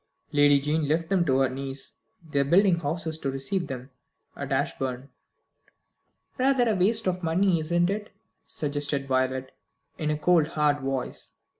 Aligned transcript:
"Lady 0.31 0.59
Jane 0.59 0.87
left 0.87 1.09
them 1.09 1.23
to 1.25 1.37
her 1.41 1.49
niece. 1.49 1.93
They 2.27 2.39
are 2.39 2.43
building 2.43 2.79
houses 2.79 3.19
to 3.19 3.29
receive 3.29 3.67
them 3.67 3.91
at 4.35 4.51
Ashbourne." 4.51 5.09
"Rather 6.39 6.67
a 6.67 6.75
waste 6.75 7.05
of 7.07 7.21
money, 7.21 7.59
isn't 7.59 7.87
it?" 7.91 8.09
suggested 8.43 9.07
Violet, 9.07 9.51
in 9.99 10.09
a 10.09 10.17
cold 10.17 10.47
hard 10.47 10.79
voice. 10.79 11.33